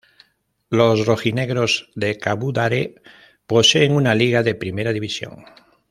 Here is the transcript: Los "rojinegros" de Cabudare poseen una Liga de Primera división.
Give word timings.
Los 0.71 1.05
"rojinegros" 1.05 1.91
de 1.93 2.17
Cabudare 2.17 2.95
poseen 3.45 3.91
una 3.93 4.15
Liga 4.15 4.41
de 4.41 4.55
Primera 4.55 4.93
división. 4.93 5.45